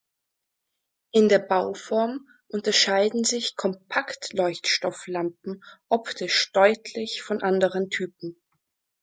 [1.11, 8.41] In der Bauform unterscheiden sich Kompaktleuchtstofflampen optisch deutlich von anderen Typen.